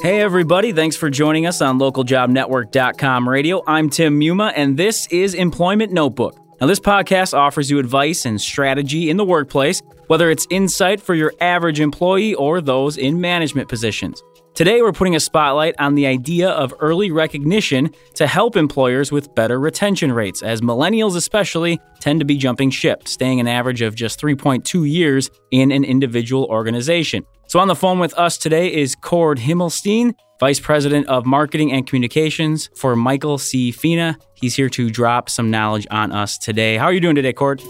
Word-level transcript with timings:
Hey, 0.00 0.20
everybody. 0.20 0.72
Thanks 0.72 0.96
for 0.96 1.10
joining 1.10 1.44
us 1.46 1.60
on 1.60 1.78
localjobnetwork.com 1.78 3.28
radio. 3.28 3.64
I'm 3.66 3.90
Tim 3.90 4.18
Muma, 4.20 4.52
and 4.54 4.76
this 4.76 5.06
is 5.08 5.34
Employment 5.34 5.92
Notebook. 5.92 6.38
Now, 6.60 6.68
this 6.68 6.78
podcast 6.80 7.34
offers 7.34 7.68
you 7.68 7.78
advice 7.78 8.24
and 8.26 8.40
strategy 8.40 9.10
in 9.10 9.16
the 9.16 9.24
workplace, 9.24 9.82
whether 10.06 10.30
it's 10.30 10.46
insight 10.50 11.00
for 11.00 11.14
your 11.14 11.32
average 11.40 11.80
employee 11.80 12.34
or 12.34 12.60
those 12.60 12.96
in 12.96 13.20
management 13.20 13.68
positions. 13.68 14.22
Today, 14.58 14.82
we're 14.82 14.90
putting 14.90 15.14
a 15.14 15.20
spotlight 15.20 15.76
on 15.78 15.94
the 15.94 16.04
idea 16.04 16.48
of 16.48 16.74
early 16.80 17.12
recognition 17.12 17.90
to 18.14 18.26
help 18.26 18.56
employers 18.56 19.12
with 19.12 19.32
better 19.36 19.60
retention 19.60 20.10
rates, 20.10 20.42
as 20.42 20.62
millennials 20.62 21.14
especially 21.14 21.78
tend 22.00 22.18
to 22.18 22.26
be 22.26 22.36
jumping 22.36 22.68
ship, 22.68 23.06
staying 23.06 23.38
an 23.38 23.46
average 23.46 23.82
of 23.82 23.94
just 23.94 24.20
3.2 24.20 24.90
years 24.90 25.30
in 25.52 25.70
an 25.70 25.84
individual 25.84 26.46
organization. 26.46 27.24
So, 27.46 27.60
on 27.60 27.68
the 27.68 27.76
phone 27.76 28.00
with 28.00 28.12
us 28.14 28.36
today 28.36 28.74
is 28.74 28.96
Cord 28.96 29.38
Himmelstein, 29.38 30.14
Vice 30.40 30.58
President 30.58 31.06
of 31.06 31.24
Marketing 31.24 31.70
and 31.70 31.86
Communications 31.86 32.68
for 32.74 32.96
Michael 32.96 33.38
C. 33.38 33.70
Fina. 33.70 34.18
He's 34.34 34.56
here 34.56 34.70
to 34.70 34.90
drop 34.90 35.30
some 35.30 35.52
knowledge 35.52 35.86
on 35.92 36.10
us 36.10 36.36
today. 36.36 36.78
How 36.78 36.86
are 36.86 36.92
you 36.92 36.98
doing 36.98 37.14
today, 37.14 37.32
Cord? 37.32 37.62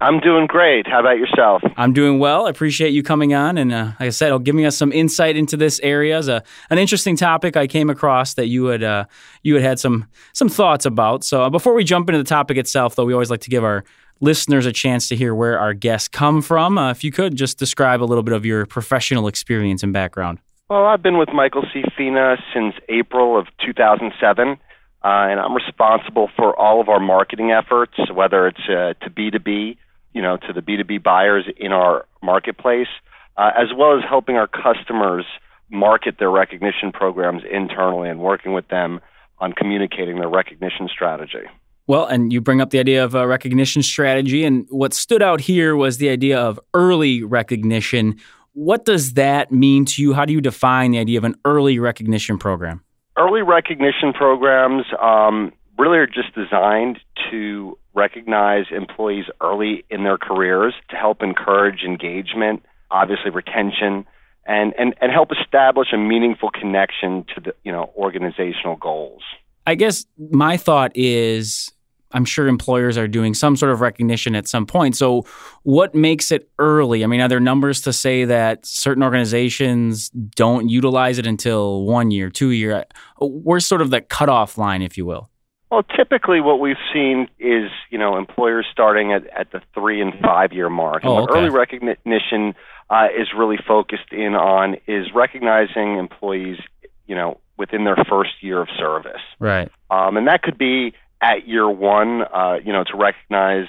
I'm 0.00 0.20
doing 0.20 0.46
great. 0.46 0.86
How 0.86 1.00
about 1.00 1.18
yourself? 1.18 1.60
I'm 1.76 1.92
doing 1.92 2.20
well. 2.20 2.46
I 2.46 2.50
appreciate 2.50 2.90
you 2.90 3.02
coming 3.02 3.34
on, 3.34 3.58
and 3.58 3.72
uh, 3.72 3.84
like 3.98 4.06
I 4.06 4.10
said, 4.10 4.44
giving 4.44 4.64
us 4.64 4.76
some 4.76 4.92
insight 4.92 5.36
into 5.36 5.56
this 5.56 5.80
area. 5.80 6.18
Is 6.18 6.28
a 6.28 6.44
an 6.70 6.78
interesting 6.78 7.16
topic 7.16 7.56
I 7.56 7.66
came 7.66 7.90
across 7.90 8.34
that 8.34 8.46
you 8.46 8.66
had 8.66 8.84
uh, 8.84 9.06
you 9.42 9.54
had 9.54 9.64
had 9.64 9.80
some 9.80 10.06
some 10.32 10.48
thoughts 10.48 10.86
about. 10.86 11.24
So 11.24 11.42
uh, 11.42 11.50
before 11.50 11.74
we 11.74 11.82
jump 11.82 12.08
into 12.08 12.18
the 12.18 12.28
topic 12.28 12.56
itself, 12.58 12.94
though, 12.94 13.04
we 13.04 13.12
always 13.12 13.30
like 13.30 13.40
to 13.40 13.50
give 13.50 13.64
our 13.64 13.84
listeners 14.20 14.66
a 14.66 14.72
chance 14.72 15.08
to 15.08 15.16
hear 15.16 15.34
where 15.34 15.58
our 15.58 15.74
guests 15.74 16.06
come 16.06 16.42
from. 16.42 16.78
Uh, 16.78 16.92
if 16.92 17.02
you 17.02 17.10
could 17.10 17.34
just 17.34 17.58
describe 17.58 18.00
a 18.00 18.06
little 18.06 18.22
bit 18.22 18.34
of 18.34 18.46
your 18.46 18.66
professional 18.66 19.26
experience 19.26 19.82
and 19.82 19.92
background. 19.92 20.38
Well, 20.70 20.84
I've 20.86 21.02
been 21.02 21.18
with 21.18 21.30
Michael 21.32 21.64
C. 21.72 21.82
Fina 21.96 22.36
since 22.54 22.74
April 22.88 23.36
of 23.36 23.48
2007. 23.66 24.58
Uh, 25.00 25.30
and 25.30 25.38
I'm 25.40 25.54
responsible 25.54 26.28
for 26.36 26.58
all 26.58 26.80
of 26.80 26.88
our 26.88 26.98
marketing 26.98 27.52
efforts, 27.52 27.94
whether 28.12 28.48
it's 28.48 28.68
uh, 28.68 28.94
to 29.04 29.10
B2B 29.10 29.76
you 30.12 30.22
know, 30.22 30.36
to 30.36 30.52
the 30.52 30.60
B2B 30.60 31.02
buyers 31.02 31.44
in 31.56 31.72
our 31.72 32.06
marketplace, 32.22 32.88
uh, 33.36 33.50
as 33.56 33.68
well 33.76 33.96
as 33.96 34.04
helping 34.08 34.36
our 34.36 34.48
customers 34.48 35.24
market 35.70 36.16
their 36.18 36.30
recognition 36.30 36.92
programs 36.92 37.42
internally 37.50 38.08
and 38.08 38.20
working 38.20 38.52
with 38.52 38.68
them 38.68 39.00
on 39.38 39.52
communicating 39.52 40.18
their 40.18 40.28
recognition 40.28 40.88
strategy. 40.88 41.46
Well, 41.86 42.04
and 42.04 42.32
you 42.32 42.40
bring 42.40 42.60
up 42.60 42.70
the 42.70 42.78
idea 42.78 43.02
of 43.02 43.14
a 43.14 43.26
recognition 43.26 43.82
strategy, 43.82 44.44
and 44.44 44.66
what 44.68 44.92
stood 44.92 45.22
out 45.22 45.40
here 45.40 45.74
was 45.74 45.96
the 45.96 46.10
idea 46.10 46.38
of 46.38 46.60
early 46.74 47.22
recognition. 47.22 48.16
What 48.52 48.84
does 48.84 49.14
that 49.14 49.50
mean 49.50 49.86
to 49.86 50.02
you? 50.02 50.12
How 50.12 50.26
do 50.26 50.32
you 50.32 50.42
define 50.42 50.90
the 50.90 50.98
idea 50.98 51.16
of 51.16 51.24
an 51.24 51.36
early 51.46 51.78
recognition 51.78 52.36
program? 52.36 52.84
Early 53.16 53.40
recognition 53.42 54.12
programs 54.12 54.84
um, 55.00 55.52
really 55.78 55.98
are 55.98 56.06
just 56.06 56.34
designed 56.34 56.98
to 57.30 57.78
recognize 57.94 58.66
employees 58.70 59.26
early 59.40 59.84
in 59.90 60.04
their 60.04 60.18
careers 60.18 60.74
to 60.90 60.96
help 60.96 61.22
encourage 61.22 61.82
engagement, 61.82 62.64
obviously 62.90 63.30
retention, 63.30 64.06
and, 64.46 64.74
and, 64.78 64.94
and 65.00 65.12
help 65.12 65.30
establish 65.32 65.88
a 65.92 65.98
meaningful 65.98 66.50
connection 66.50 67.24
to 67.34 67.40
the 67.40 67.54
you 67.64 67.72
know 67.72 67.90
organizational 67.96 68.76
goals. 68.76 69.22
I 69.66 69.74
guess 69.74 70.06
my 70.18 70.56
thought 70.56 70.92
is 70.94 71.70
I'm 72.12 72.24
sure 72.24 72.48
employers 72.48 72.96
are 72.96 73.06
doing 73.06 73.34
some 73.34 73.56
sort 73.56 73.70
of 73.70 73.80
recognition 73.80 74.34
at 74.34 74.48
some 74.48 74.64
point. 74.64 74.96
So, 74.96 75.26
what 75.62 75.94
makes 75.94 76.32
it 76.32 76.48
early? 76.58 77.04
I 77.04 77.06
mean, 77.06 77.20
are 77.20 77.28
there 77.28 77.40
numbers 77.40 77.82
to 77.82 77.92
say 77.92 78.24
that 78.24 78.64
certain 78.64 79.02
organizations 79.02 80.08
don't 80.10 80.68
utilize 80.70 81.18
it 81.18 81.26
until 81.26 81.84
one 81.84 82.10
year, 82.10 82.30
two 82.30 82.50
year? 82.50 82.86
Where's 83.20 83.66
sort 83.66 83.82
of 83.82 83.90
the 83.90 84.00
cutoff 84.00 84.56
line, 84.56 84.80
if 84.80 84.96
you 84.96 85.04
will? 85.04 85.28
Well, 85.70 85.82
typically 85.82 86.40
what 86.40 86.60
we've 86.60 86.76
seen 86.92 87.28
is, 87.38 87.70
you 87.90 87.98
know, 87.98 88.16
employers 88.16 88.66
starting 88.72 89.12
at, 89.12 89.26
at 89.28 89.52
the 89.52 89.60
three 89.74 90.00
and 90.00 90.14
five 90.22 90.52
year 90.52 90.70
mark. 90.70 91.02
Oh, 91.04 91.22
what 91.22 91.30
early 91.30 91.50
recognition 91.50 92.54
uh, 92.88 93.08
is 93.14 93.28
really 93.36 93.58
focused 93.66 94.12
in 94.12 94.34
on 94.34 94.76
is 94.86 95.08
recognizing 95.14 95.98
employees, 95.98 96.58
you 97.06 97.14
know, 97.14 97.38
within 97.58 97.84
their 97.84 97.96
first 98.08 98.42
year 98.42 98.60
of 98.62 98.68
service. 98.78 99.20
Right. 99.38 99.70
Um, 99.90 100.16
and 100.16 100.26
that 100.26 100.42
could 100.42 100.56
be 100.56 100.94
at 101.20 101.46
year 101.48 101.68
one, 101.68 102.22
uh, 102.22 102.58
you 102.64 102.72
know, 102.72 102.84
to 102.84 102.96
recognize, 102.96 103.66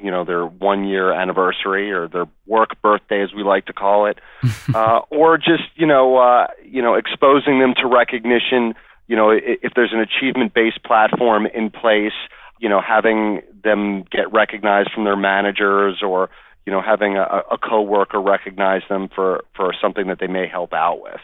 you 0.00 0.10
know, 0.10 0.24
their 0.24 0.46
one 0.46 0.84
year 0.84 1.12
anniversary 1.12 1.90
or 1.90 2.08
their 2.08 2.26
work 2.46 2.80
birthday, 2.80 3.22
as 3.22 3.34
we 3.34 3.42
like 3.42 3.66
to 3.66 3.72
call 3.72 4.06
it, 4.06 4.20
uh, 4.74 5.00
or 5.10 5.36
just, 5.36 5.64
you 5.74 5.86
know, 5.86 6.16
uh, 6.16 6.46
you 6.64 6.80
know, 6.80 6.94
exposing 6.94 7.58
them 7.58 7.74
to 7.76 7.86
recognition 7.86 8.74
you 9.06 9.16
know, 9.16 9.30
if 9.30 9.72
there's 9.74 9.92
an 9.92 10.00
achievement 10.00 10.54
based 10.54 10.82
platform 10.84 11.46
in 11.46 11.70
place, 11.70 12.12
you 12.58 12.68
know, 12.68 12.80
having 12.80 13.42
them 13.62 14.04
get 14.10 14.32
recognized 14.32 14.90
from 14.92 15.04
their 15.04 15.16
managers 15.16 16.02
or, 16.02 16.30
you 16.64 16.72
know, 16.72 16.82
having 16.82 17.16
a, 17.16 17.42
a 17.52 17.58
coworker 17.58 18.20
recognize 18.20 18.82
them 18.88 19.08
for, 19.14 19.44
for 19.54 19.72
something 19.80 20.08
that 20.08 20.18
they 20.18 20.26
may 20.26 20.48
help 20.48 20.72
out 20.72 21.00
with. 21.00 21.20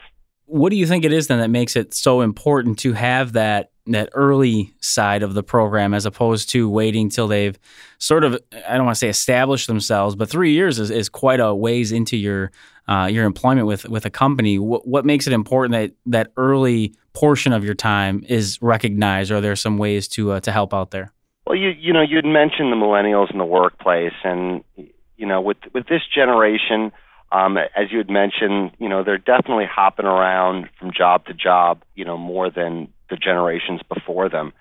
What 0.46 0.70
do 0.70 0.76
you 0.76 0.86
think 0.86 1.04
it 1.04 1.12
is 1.12 1.26
then 1.26 1.38
that 1.38 1.50
makes 1.50 1.74
it 1.74 1.94
so 1.94 2.20
important 2.20 2.78
to 2.80 2.92
have 2.92 3.32
that 3.32 3.71
that 3.86 4.08
early 4.14 4.72
side 4.80 5.22
of 5.22 5.34
the 5.34 5.42
program 5.42 5.92
as 5.92 6.06
opposed 6.06 6.48
to 6.50 6.68
waiting 6.68 7.08
till 7.08 7.26
they've 7.26 7.58
sort 7.98 8.24
of 8.24 8.38
I 8.68 8.76
don't 8.76 8.86
want 8.86 8.96
to 8.96 8.98
say 8.98 9.08
established 9.08 9.66
themselves, 9.66 10.14
but 10.14 10.28
three 10.28 10.52
years 10.52 10.78
is, 10.78 10.90
is 10.90 11.08
quite 11.08 11.40
a 11.40 11.54
ways 11.54 11.92
into 11.92 12.16
your 12.16 12.52
uh, 12.88 13.08
your 13.10 13.24
employment 13.24 13.66
with 13.66 13.88
with 13.88 14.04
a 14.04 14.10
company. 14.10 14.58
What, 14.58 14.86
what 14.86 15.04
makes 15.04 15.26
it 15.26 15.32
important 15.32 15.72
that 15.72 15.96
that 16.06 16.32
early 16.36 16.94
portion 17.12 17.52
of 17.52 17.64
your 17.64 17.74
time 17.74 18.24
is 18.28 18.60
recognized? 18.62 19.30
Are 19.30 19.40
there 19.40 19.56
some 19.56 19.78
ways 19.78 20.08
to 20.08 20.32
uh, 20.32 20.40
to 20.40 20.52
help 20.52 20.72
out 20.72 20.90
there? 20.90 21.12
Well, 21.46 21.56
you 21.56 21.70
you 21.70 21.92
know 21.92 22.02
you'd 22.02 22.24
mentioned 22.24 22.72
the 22.72 22.76
millennials 22.76 23.30
in 23.32 23.38
the 23.38 23.44
workplace, 23.44 24.14
and 24.24 24.62
you 24.76 25.26
know 25.26 25.40
with 25.40 25.58
with 25.72 25.86
this 25.88 26.02
generation. 26.14 26.92
Um, 27.32 27.56
as 27.56 27.90
you 27.90 27.98
had 27.98 28.10
mentioned, 28.10 28.72
you 28.78 28.88
know 28.88 29.02
they're 29.02 29.18
definitely 29.18 29.66
hopping 29.66 30.06
around 30.06 30.68
from 30.78 30.92
job 30.92 31.26
to 31.26 31.34
job, 31.34 31.82
you 31.94 32.04
know 32.04 32.18
more 32.18 32.50
than 32.50 32.88
the 33.10 33.16
generations 33.16 33.80
before 33.92 34.28
them, 34.28 34.52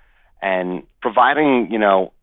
and 0.41 0.83
providing 1.01 1.69
you 1.71 1.79
know 1.79 2.13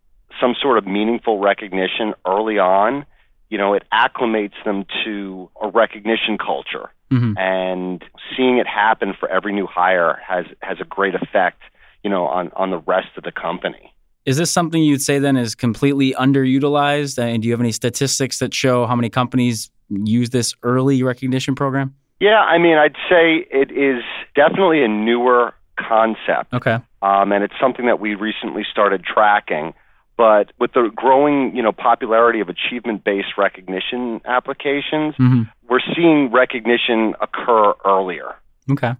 some 0.41 0.55
sort 0.61 0.79
of 0.79 0.87
meaningful 0.87 1.39
recognition 1.39 2.15
early 2.27 2.59
on 2.59 3.05
you 3.51 3.57
know, 3.57 3.75
it 3.75 3.85
acclimates 3.93 4.63
them 4.65 4.85
to 5.05 5.51
a 5.63 5.69
recognition 5.69 6.39
culture. 6.39 6.93
Mm-hmm. 7.11 7.39
And 7.39 8.05
seeing 8.37 8.59
it 8.59 8.67
happen 8.67 9.15
for 9.19 9.29
every 9.29 9.53
new 9.53 9.67
hire 9.67 10.19
has 10.27 10.45
has 10.61 10.79
a 10.81 10.85
great 10.85 11.15
effect, 11.15 11.63
you 12.05 12.11
know, 12.11 12.27
on 12.27 12.51
on 12.55 12.71
the 12.71 12.79
rest 12.79 13.09
of 13.17 13.25
the 13.25 13.33
company. 13.33 13.95
Is 14.27 14.37
this 14.37 14.51
something 14.51 14.83
you'd 14.83 15.01
say 15.01 15.19
then 15.19 15.39
is 15.39 15.55
completely 15.55 16.13
underutilized? 16.13 17.19
And 17.19 17.41
do 17.41 17.49
you 17.49 17.53
have 17.55 17.61
any 17.61 17.73
statistics 17.73 18.41
that 18.41 18.53
show 18.53 18.85
how 18.85 18.95
many 18.95 19.09
companies 19.09 19.71
use 19.91 20.31
this 20.31 20.55
early 20.63 21.03
recognition 21.03 21.55
program? 21.55 21.95
Yeah, 22.21 22.41
I 22.41 22.59
mean, 22.59 22.77
I'd 22.77 22.97
say 23.09 23.47
it 23.51 23.71
is 23.71 24.03
definitely 24.35 24.83
a 24.83 24.89
newer 24.89 25.55
concept. 25.79 26.53
Okay. 26.53 26.79
Um, 27.01 27.33
and 27.33 27.45
it's 27.45 27.55
something 27.61 27.87
that 27.87 28.01
we 28.01 28.15
recently 28.15 28.65
started 28.71 29.05
tracking. 29.05 29.75
But 30.17 30.51
with 30.59 30.73
the 30.73 30.91
growing, 30.95 31.55
you 31.55 31.63
know, 31.63 31.71
popularity 31.71 32.41
of 32.41 32.49
achievement-based 32.49 33.39
recognition 33.39 34.21
applications, 34.25 35.15
mm-hmm. 35.15 35.43
we're 35.69 35.79
seeing 35.95 36.33
recognition 36.33 37.15
occur 37.21 37.75
earlier. 37.85 38.35
Okay. 38.69 38.95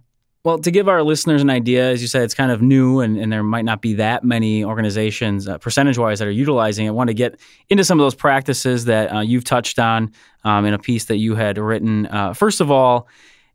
Well, 0.49 0.57
to 0.57 0.71
give 0.71 0.89
our 0.89 1.03
listeners 1.03 1.43
an 1.43 1.51
idea, 1.51 1.91
as 1.91 2.01
you 2.01 2.07
said, 2.07 2.23
it's 2.23 2.33
kind 2.33 2.51
of 2.51 2.59
new 2.59 3.01
and, 3.01 3.19
and 3.19 3.31
there 3.31 3.43
might 3.43 3.65
not 3.65 3.83
be 3.83 3.93
that 3.93 4.23
many 4.23 4.65
organizations, 4.65 5.47
uh, 5.47 5.59
percentage 5.59 5.99
wise, 5.99 6.17
that 6.17 6.27
are 6.27 6.31
utilizing 6.31 6.87
it. 6.87 6.89
I 6.89 6.91
want 6.91 7.09
to 7.09 7.13
get 7.13 7.39
into 7.69 7.83
some 7.83 7.99
of 7.99 8.03
those 8.03 8.15
practices 8.15 8.85
that 8.85 9.13
uh, 9.13 9.19
you've 9.19 9.43
touched 9.43 9.77
on 9.77 10.11
um, 10.43 10.65
in 10.65 10.73
a 10.73 10.79
piece 10.79 11.05
that 11.05 11.17
you 11.17 11.35
had 11.35 11.59
written. 11.59 12.07
Uh, 12.07 12.33
first 12.33 12.61
of 12.61 12.71
all, 12.71 13.07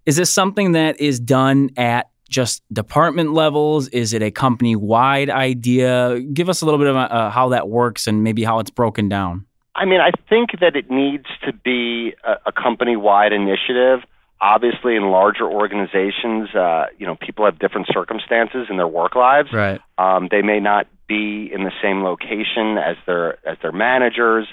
is 0.06 0.14
this 0.14 0.30
something 0.30 0.70
that 0.72 1.00
is 1.00 1.18
done 1.18 1.70
at 1.76 2.10
just 2.28 2.62
department 2.72 3.32
levels? 3.32 3.88
Is 3.88 4.12
it 4.12 4.22
a 4.22 4.30
company 4.30 4.76
wide 4.76 5.30
idea? 5.30 6.20
Give 6.20 6.48
us 6.48 6.62
a 6.62 6.64
little 6.64 6.78
bit 6.78 6.86
of 6.86 6.94
uh, 6.94 7.28
how 7.30 7.48
that 7.48 7.68
works 7.68 8.06
and 8.06 8.22
maybe 8.22 8.44
how 8.44 8.60
it's 8.60 8.70
broken 8.70 9.08
down. 9.08 9.46
I 9.74 9.84
mean, 9.84 10.00
I 10.00 10.12
think 10.28 10.60
that 10.60 10.76
it 10.76 10.92
needs 10.92 11.26
to 11.44 11.52
be 11.52 12.14
a, 12.22 12.34
a 12.46 12.52
company 12.52 12.94
wide 12.94 13.32
initiative. 13.32 14.04
Obviously, 14.40 14.96
in 14.96 15.04
larger 15.04 15.44
organizations, 15.44 16.54
uh, 16.54 16.86
you 16.98 17.06
know, 17.06 17.16
people 17.16 17.44
have 17.44 17.58
different 17.58 17.86
circumstances 17.92 18.66
in 18.68 18.76
their 18.76 18.88
work 18.88 19.14
lives. 19.14 19.48
Right. 19.52 19.80
Um, 19.96 20.28
they 20.30 20.42
may 20.42 20.60
not 20.60 20.86
be 21.06 21.50
in 21.52 21.64
the 21.64 21.72
same 21.82 22.02
location 22.02 22.76
as 22.78 22.96
their 23.06 23.46
as 23.46 23.56
their 23.62 23.72
managers. 23.72 24.46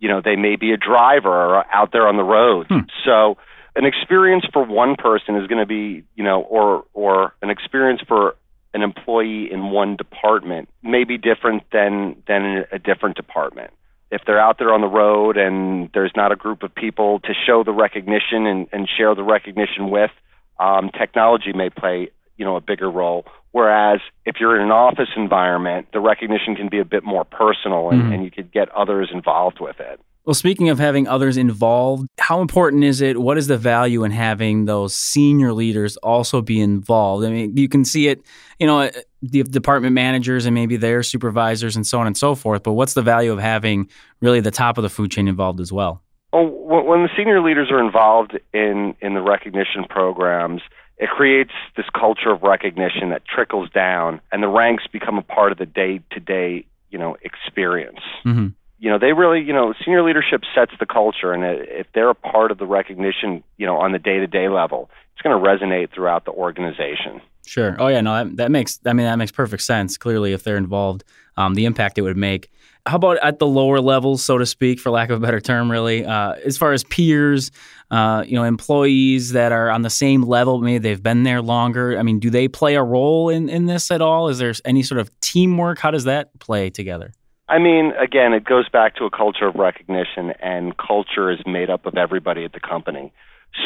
You 0.00 0.08
know, 0.08 0.20
they 0.22 0.36
may 0.36 0.56
be 0.56 0.72
a 0.72 0.76
driver 0.76 1.30
or 1.30 1.64
out 1.74 1.92
there 1.92 2.06
on 2.06 2.16
the 2.16 2.24
road. 2.24 2.66
Hmm. 2.68 2.80
So 3.04 3.38
an 3.74 3.84
experience 3.84 4.44
for 4.52 4.64
one 4.64 4.96
person 4.96 5.36
is 5.36 5.46
going 5.46 5.60
to 5.60 5.66
be, 5.66 6.04
you 6.14 6.24
know, 6.24 6.42
or 6.42 6.84
or 6.92 7.34
an 7.40 7.50
experience 7.50 8.00
for 8.06 8.34
an 8.74 8.82
employee 8.82 9.50
in 9.50 9.70
one 9.70 9.96
department 9.96 10.68
may 10.82 11.04
be 11.04 11.16
different 11.16 11.62
than 11.72 12.22
than 12.26 12.64
a 12.72 12.78
different 12.78 13.16
department. 13.16 13.70
If 14.10 14.22
they're 14.26 14.40
out 14.40 14.58
there 14.58 14.72
on 14.72 14.80
the 14.80 14.88
road 14.88 15.36
and 15.36 15.90
there's 15.92 16.12
not 16.16 16.32
a 16.32 16.36
group 16.36 16.62
of 16.62 16.74
people 16.74 17.20
to 17.20 17.34
show 17.46 17.62
the 17.62 17.72
recognition 17.72 18.46
and, 18.46 18.66
and 18.72 18.88
share 18.88 19.14
the 19.14 19.22
recognition 19.22 19.90
with, 19.90 20.10
um, 20.58 20.90
technology 20.98 21.52
may 21.52 21.70
play 21.70 22.10
you 22.36 22.44
know 22.44 22.56
a 22.56 22.60
bigger 22.60 22.90
role. 22.90 23.26
Whereas 23.50 24.00
if 24.24 24.36
you're 24.40 24.56
in 24.56 24.62
an 24.62 24.70
office 24.70 25.08
environment, 25.16 25.88
the 25.92 26.00
recognition 26.00 26.54
can 26.54 26.68
be 26.68 26.78
a 26.78 26.84
bit 26.84 27.02
more 27.02 27.24
personal 27.24 27.90
and, 27.90 28.02
mm-hmm. 28.02 28.12
and 28.12 28.24
you 28.24 28.30
could 28.30 28.52
get 28.52 28.68
others 28.70 29.10
involved 29.12 29.58
with 29.60 29.80
it. 29.80 30.00
Well, 30.24 30.34
speaking 30.34 30.68
of 30.68 30.78
having 30.78 31.08
others 31.08 31.38
involved, 31.38 32.06
how 32.18 32.42
important 32.42 32.84
is 32.84 33.00
it? 33.00 33.18
What 33.18 33.38
is 33.38 33.46
the 33.46 33.56
value 33.56 34.04
in 34.04 34.10
having 34.10 34.66
those 34.66 34.94
senior 34.94 35.54
leaders 35.54 35.96
also 35.98 36.42
be 36.42 36.60
involved? 36.60 37.24
I 37.24 37.30
mean, 37.30 37.56
you 37.56 37.66
can 37.66 37.82
see 37.82 38.08
it, 38.08 38.22
you 38.58 38.66
know, 38.66 38.90
the 39.22 39.42
department 39.42 39.94
managers 39.94 40.46
and 40.46 40.54
maybe 40.54 40.76
their 40.76 41.02
supervisors 41.02 41.76
and 41.76 41.86
so 41.86 41.98
on 41.98 42.06
and 42.06 42.16
so 42.16 42.34
forth. 42.34 42.62
But 42.62 42.72
what's 42.72 42.94
the 42.94 43.02
value 43.02 43.32
of 43.32 43.38
having 43.38 43.88
really 44.20 44.40
the 44.40 44.50
top 44.50 44.78
of 44.78 44.82
the 44.82 44.90
food 44.90 45.10
chain 45.10 45.28
involved 45.28 45.60
as 45.60 45.72
well? 45.72 46.02
Well, 46.32 46.46
when 46.46 47.02
the 47.02 47.08
senior 47.16 47.42
leaders 47.42 47.70
are 47.70 47.84
involved 47.84 48.38
in 48.52 48.94
in 49.00 49.14
the 49.14 49.22
recognition 49.22 49.84
programs, 49.88 50.60
it 50.98 51.08
creates 51.08 51.52
this 51.76 51.86
culture 51.98 52.30
of 52.30 52.42
recognition 52.42 53.10
that 53.10 53.22
trickles 53.24 53.70
down, 53.70 54.20
and 54.30 54.42
the 54.42 54.48
ranks 54.48 54.84
become 54.92 55.16
a 55.16 55.22
part 55.22 55.52
of 55.52 55.58
the 55.58 55.66
day 55.66 56.00
to 56.12 56.20
day, 56.20 56.66
you 56.90 56.98
know, 56.98 57.16
experience. 57.22 58.00
Mm-hmm 58.24 58.48
you 58.78 58.90
know, 58.90 58.98
they 58.98 59.12
really, 59.12 59.40
you 59.40 59.52
know, 59.52 59.74
senior 59.84 60.02
leadership 60.02 60.42
sets 60.54 60.72
the 60.78 60.86
culture, 60.86 61.32
and 61.32 61.42
if 61.68 61.86
they're 61.94 62.10
a 62.10 62.14
part 62.14 62.52
of 62.52 62.58
the 62.58 62.66
recognition, 62.66 63.42
you 63.56 63.66
know, 63.66 63.76
on 63.76 63.92
the 63.92 63.98
day 63.98 64.18
to 64.18 64.26
day 64.26 64.48
level, 64.48 64.88
it's 65.12 65.22
going 65.22 65.36
to 65.36 65.48
resonate 65.48 65.92
throughout 65.92 66.24
the 66.24 66.30
organization. 66.30 67.20
Sure. 67.48 67.76
Oh 67.78 67.88
yeah, 67.88 68.02
no, 68.02 68.12
that, 68.12 68.36
that, 68.36 68.50
makes. 68.50 68.78
I 68.84 68.92
mean, 68.92 69.06
that 69.06 69.16
makes 69.16 69.32
perfect 69.32 69.62
sense. 69.62 69.96
Clearly, 69.96 70.34
if 70.34 70.44
they're 70.44 70.58
involved, 70.58 71.02
um, 71.38 71.54
the 71.54 71.64
impact 71.64 71.96
it 71.96 72.02
would 72.02 72.16
make. 72.16 72.50
How 72.84 72.96
about 72.96 73.16
at 73.22 73.38
the 73.38 73.46
lower 73.46 73.80
levels, 73.80 74.22
so 74.22 74.36
to 74.36 74.44
speak, 74.44 74.78
for 74.78 74.90
lack 74.90 75.08
of 75.08 75.22
a 75.22 75.24
better 75.24 75.40
term, 75.40 75.70
really, 75.70 76.04
uh, 76.04 76.32
as 76.44 76.58
far 76.58 76.74
as 76.74 76.84
peers, 76.84 77.50
uh, 77.90 78.22
you 78.26 78.34
know, 78.34 78.44
employees 78.44 79.32
that 79.32 79.50
are 79.50 79.70
on 79.70 79.80
the 79.80 79.88
same 79.88 80.24
level, 80.24 80.60
maybe 80.60 80.76
they've 80.76 81.02
been 81.02 81.22
there 81.22 81.40
longer. 81.40 81.98
I 81.98 82.02
mean, 82.02 82.18
do 82.18 82.28
they 82.28 82.48
play 82.48 82.74
a 82.74 82.82
role 82.82 83.30
in 83.30 83.48
in 83.48 83.64
this 83.64 83.90
at 83.90 84.02
all? 84.02 84.28
Is 84.28 84.38
there 84.38 84.52
any 84.66 84.82
sort 84.82 85.00
of 85.00 85.10
teamwork? 85.20 85.78
How 85.78 85.90
does 85.90 86.04
that 86.04 86.38
play 86.40 86.68
together? 86.68 87.14
I 87.48 87.58
mean, 87.58 87.92
again, 87.98 88.34
it 88.34 88.44
goes 88.44 88.68
back 88.68 88.96
to 88.96 89.04
a 89.04 89.10
culture 89.10 89.46
of 89.46 89.54
recognition, 89.54 90.34
and 90.42 90.76
culture 90.76 91.30
is 91.30 91.38
made 91.46 91.70
up 91.70 91.86
of 91.86 91.96
everybody 91.96 92.44
at 92.44 92.52
the 92.52 92.60
company. 92.60 93.10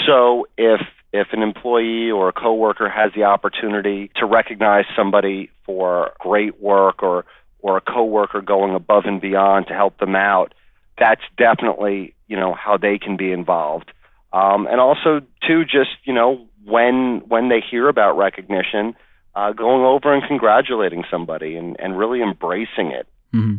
So 0.06 0.46
if 0.56 0.81
if 1.12 1.29
an 1.32 1.43
employee 1.43 2.11
or 2.11 2.29
a 2.29 2.32
coworker 2.32 2.88
has 2.88 3.12
the 3.14 3.25
opportunity 3.25 4.11
to 4.17 4.26
recognize 4.26 4.84
somebody 4.96 5.50
for 5.64 6.12
great 6.19 6.61
work 6.61 7.02
or 7.02 7.25
or 7.61 7.76
a 7.76 7.81
coworker 7.81 8.40
going 8.40 8.75
above 8.75 9.05
and 9.06 9.20
beyond 9.20 9.69
to 9.69 9.75
help 9.75 9.99
them 9.99 10.17
out, 10.17 10.55
that's 10.99 11.23
definitely 11.37 12.14
you 12.26 12.37
know 12.37 12.55
how 12.55 12.76
they 12.76 12.99
can 12.99 13.17
be 13.17 13.32
involved. 13.32 13.93
Um, 14.32 14.67
and 14.67 14.81
also 14.81 15.20
too, 15.46 15.64
just 15.64 15.90
you 16.05 16.14
know 16.14 16.46
when 16.64 17.23
when 17.29 17.49
they 17.49 17.61
hear 17.61 17.88
about 17.88 18.17
recognition, 18.17 18.94
uh, 19.34 19.52
going 19.52 19.84
over 19.84 20.12
and 20.12 20.23
congratulating 20.26 21.05
somebody 21.11 21.56
and, 21.56 21.76
and 21.79 21.99
really 21.99 22.23
embracing 22.23 22.93
it. 22.93 23.06
Mm-hmm. 23.34 23.56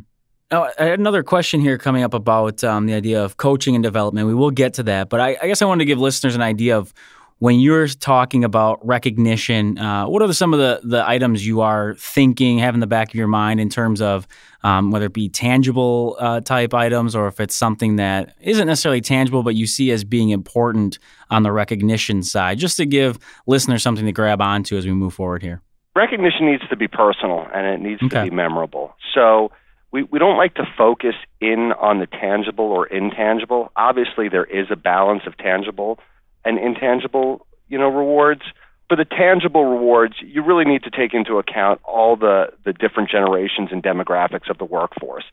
Now, 0.54 0.70
I 0.78 0.84
had 0.84 1.00
another 1.00 1.24
question 1.24 1.62
here 1.62 1.80
coming 1.80 2.04
up 2.04 2.14
about 2.14 2.64
um, 2.64 2.86
the 2.86 2.94
idea 2.94 3.24
of 3.26 3.38
coaching 3.38 3.74
and 3.74 3.82
development. 3.82 4.28
We 4.28 4.36
will 4.36 4.52
get 4.52 4.76
to 4.76 4.84
that, 4.84 5.10
but 5.10 5.20
I, 5.20 5.36
I, 5.42 5.48
guess 5.48 5.64
I 5.64 5.66
wanted 5.66 5.80
to 5.80 5.86
give 5.86 5.98
listeners 5.98 6.36
an 6.36 6.44
idea 6.44 6.78
of 6.78 6.94
when 7.40 7.60
you're 7.60 7.88
talking 7.88 8.44
about 8.44 8.78
recognition. 8.86 9.80
Uh, 9.80 10.06
what 10.06 10.22
are 10.22 10.28
the, 10.28 10.34
some 10.36 10.54
of 10.54 10.60
the 10.60 10.80
the 10.84 11.10
items 11.10 11.44
you 11.44 11.62
are 11.62 11.96
thinking, 11.96 12.60
have 12.60 12.76
in 12.76 12.82
the 12.82 12.86
back 12.86 13.10
of 13.10 13.16
your 13.16 13.28
mind 13.28 13.60
in 13.60 13.68
terms 13.68 14.00
of 14.00 14.28
um, 14.62 14.92
whether 14.92 15.08
it 15.08 15.14
be 15.14 15.28
tangible 15.28 16.18
uh, 16.20 16.40
type 16.40 16.76
items 16.76 17.16
or 17.16 17.28
if 17.28 17.40
it's 17.40 17.56
something 17.56 17.96
that 17.96 18.36
isn't 18.40 18.68
necessarily 18.68 19.02
tangible, 19.02 19.42
but 19.42 19.56
you 19.56 19.66
see 19.66 19.90
as 19.90 20.04
being 20.04 20.30
important 20.30 21.00
on 21.32 21.42
the 21.42 21.52
recognition 21.52 22.22
side, 22.22 22.60
just 22.60 22.78
to 22.78 22.86
give 22.86 23.18
listeners 23.48 23.82
something 23.82 24.06
to 24.06 24.12
grab 24.12 24.40
onto 24.40 24.78
as 24.78 24.86
we 24.86 24.92
move 24.92 25.16
forward 25.16 25.42
here. 25.42 25.64
Recognition 25.96 26.46
needs 26.46 26.62
to 26.70 26.76
be 26.76 26.88
personal 26.88 27.48
and 27.56 27.66
it 27.66 27.80
needs 27.80 28.04
okay. 28.04 28.26
to 28.26 28.30
be 28.30 28.36
memorable. 28.36 28.94
So 29.16 29.52
we, 29.94 30.02
we 30.04 30.18
don't 30.18 30.38
like 30.38 30.56
to 30.56 30.64
focus 30.76 31.14
in 31.40 31.72
on 31.80 32.00
the 32.00 32.08
tangible 32.08 32.66
or 32.66 32.88
intangible. 32.88 33.72
Obviously, 33.76 34.28
there 34.28 34.44
is 34.44 34.68
a 34.72 34.76
balance 34.76 35.22
of 35.28 35.38
tangible 35.38 36.00
and 36.44 36.58
intangible, 36.58 37.46
you 37.70 37.78
know, 37.78 37.90
rewards. 37.90 38.42
For 38.90 38.98
the 38.98 39.06
tangible 39.06 39.66
rewards, 39.66 40.16
you 40.20 40.44
really 40.44 40.66
need 40.66 40.84
to 40.84 40.90
take 40.90 41.14
into 41.14 41.38
account 41.38 41.80
all 41.84 42.16
the, 42.16 42.48
the 42.66 42.74
different 42.74 43.12
generations 43.12 43.70
and 43.72 43.84
demographics 43.84 44.50
of 44.50 44.58
the 44.58 44.66
workforce. 44.66 45.26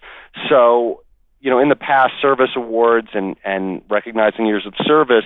So, 0.51 1.03
you 1.41 1.51
know, 1.51 1.59
in 1.59 1.71
the 1.71 1.75
past, 1.75 2.12
service 2.21 2.51
awards 2.55 3.09
and, 3.15 3.37
and 3.43 3.81
recognizing 3.89 4.45
years 4.45 4.67
of 4.67 4.75
service, 4.85 5.25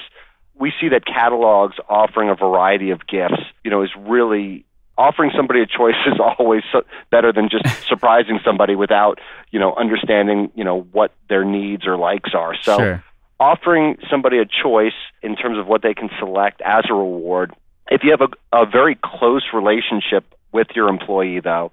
we 0.55 0.73
see 0.81 0.91
that 0.91 1.05
catalogs 1.07 1.75
offering 1.89 2.31
a 2.31 2.37
variety 2.37 2.91
of 2.91 3.01
gifts, 3.09 3.43
you 3.65 3.71
know, 3.73 3.83
is 3.83 3.91
really 3.99 4.65
offering 4.96 5.31
somebody 5.37 5.61
a 5.61 5.67
choice 5.67 5.94
is 6.06 6.19
always 6.20 6.62
so 6.73 6.82
better 7.11 7.32
than 7.32 7.49
just 7.49 7.64
surprising 7.88 8.41
somebody 8.44 8.75
without 8.75 9.20
you 9.50 9.58
know 9.58 9.75
understanding 9.75 10.50
you 10.55 10.64
know 10.64 10.82
what 10.93 11.12
their 11.29 11.44
needs 11.44 11.87
or 11.87 11.96
likes 11.96 12.31
are 12.35 12.55
so 12.62 12.76
sure. 12.76 13.05
offering 13.41 13.96
somebody 14.11 14.38
a 14.38 14.44
choice 14.44 14.93
in 15.23 15.37
terms 15.37 15.58
of 15.58 15.67
what 15.67 15.82
they 15.82 15.94
can 15.94 16.11
select 16.19 16.61
as 16.62 16.85
a 16.88 16.94
reward 16.94 17.52
if 17.91 18.02
you 18.02 18.11
have 18.11 18.20
a, 18.20 18.56
a 18.56 18.67
very 18.67 18.96
close 19.05 19.44
relationship 19.52 20.25
with 20.52 20.69
your 20.75 20.88
employee 20.88 21.40
though 21.40 21.73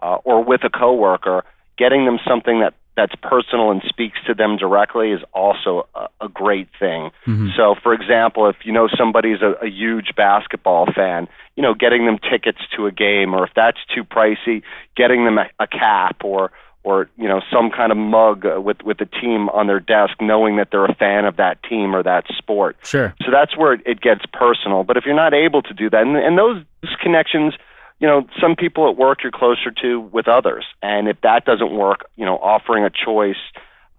uh, 0.00 0.16
or 0.24 0.42
with 0.42 0.62
a 0.64 0.70
coworker 0.70 1.44
getting 1.78 2.04
them 2.04 2.18
something 2.26 2.60
that 2.60 2.74
that's 2.96 3.14
personal 3.22 3.70
and 3.70 3.82
speaks 3.88 4.18
to 4.26 4.34
them 4.34 4.56
directly 4.56 5.12
is 5.12 5.20
also 5.32 5.88
a, 5.94 6.08
a 6.20 6.28
great 6.28 6.68
thing. 6.78 7.10
Mm-hmm. 7.26 7.48
So, 7.56 7.74
for 7.82 7.94
example, 7.94 8.48
if 8.48 8.56
you 8.64 8.72
know 8.72 8.88
somebody's 8.96 9.40
a, 9.40 9.64
a 9.64 9.68
huge 9.68 10.14
basketball 10.16 10.86
fan, 10.92 11.28
you 11.56 11.62
know, 11.62 11.74
getting 11.74 12.04
them 12.06 12.18
tickets 12.18 12.58
to 12.76 12.86
a 12.86 12.92
game, 12.92 13.34
or 13.34 13.46
if 13.46 13.52
that's 13.54 13.78
too 13.94 14.04
pricey, 14.04 14.62
getting 14.96 15.24
them 15.24 15.38
a, 15.38 15.48
a 15.58 15.66
cap 15.66 16.22
or 16.24 16.52
or 16.84 17.08
you 17.16 17.28
know 17.28 17.40
some 17.52 17.70
kind 17.70 17.92
of 17.92 17.98
mug 17.98 18.44
with 18.44 18.82
with 18.82 18.98
the 18.98 19.06
team 19.06 19.48
on 19.50 19.66
their 19.68 19.80
desk, 19.80 20.14
knowing 20.20 20.56
that 20.56 20.68
they're 20.70 20.84
a 20.84 20.94
fan 20.94 21.24
of 21.24 21.36
that 21.36 21.62
team 21.62 21.94
or 21.94 22.02
that 22.02 22.24
sport. 22.36 22.76
Sure. 22.84 23.14
So 23.24 23.30
that's 23.30 23.56
where 23.56 23.74
it, 23.74 23.80
it 23.86 24.00
gets 24.00 24.22
personal. 24.32 24.84
But 24.84 24.96
if 24.96 25.04
you're 25.06 25.14
not 25.14 25.32
able 25.32 25.62
to 25.62 25.74
do 25.74 25.88
that, 25.90 26.02
and, 26.02 26.16
and 26.16 26.36
those 26.36 26.62
connections 27.00 27.54
you 27.98 28.06
know, 28.08 28.26
some 28.40 28.56
people 28.56 28.90
at 28.90 28.96
work 28.96 29.22
you're 29.22 29.32
closer 29.32 29.70
to 29.82 30.00
with 30.00 30.28
others. 30.28 30.64
And 30.82 31.08
if 31.08 31.20
that 31.22 31.44
doesn't 31.44 31.72
work, 31.72 32.06
you 32.16 32.24
know, 32.24 32.36
offering 32.36 32.84
a 32.84 32.90
choice 32.90 33.36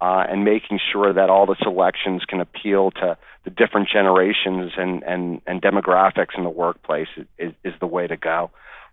uh, 0.00 0.24
and 0.28 0.44
making 0.44 0.80
sure 0.92 1.12
that 1.12 1.30
all 1.30 1.46
the 1.46 1.56
selections 1.62 2.24
can 2.26 2.40
appeal 2.40 2.90
to 2.92 3.16
the 3.44 3.50
different 3.50 3.88
generations 3.88 4.72
and, 4.76 5.02
and, 5.04 5.40
and 5.46 5.62
demographics 5.62 6.36
in 6.36 6.44
the 6.44 6.50
workplace 6.50 7.08
is, 7.38 7.52
is 7.62 7.74
the 7.80 7.86
way 7.86 8.06
to 8.06 8.16
go. 8.16 8.50